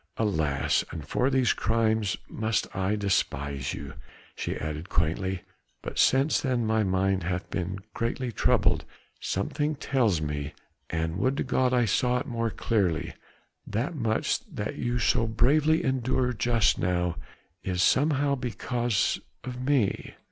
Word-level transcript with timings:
"Alas! 0.17 0.83
And 0.89 1.07
for 1.07 1.29
these 1.29 1.53
crimes 1.53 2.17
must 2.27 2.67
I 2.75 2.95
despise 2.95 3.75
you," 3.75 3.93
she 4.35 4.57
added 4.57 4.89
quaintly. 4.89 5.43
"But 5.83 5.99
since 5.99 6.41
then 6.41 6.65
my 6.65 6.83
mind 6.83 7.21
hath 7.21 7.47
been 7.51 7.77
greatly 7.93 8.31
troubled. 8.31 8.83
Something 9.19 9.75
tells 9.75 10.19
me 10.19 10.55
and 10.89 11.17
would 11.19 11.37
to 11.37 11.43
God 11.43 11.71
I 11.71 11.85
saw 11.85 12.17
it 12.17 12.25
all 12.25 12.31
more 12.31 12.49
clearly 12.49 13.13
that 13.67 13.93
much 13.93 14.39
that 14.51 14.75
you 14.77 14.97
so 14.97 15.27
bravely 15.27 15.83
endure 15.85 16.33
just 16.33 16.79
now, 16.79 17.17
is 17.61 17.83
somehow 17.83 18.33
because 18.33 19.19
of 19.43 19.61
me. 19.61 20.15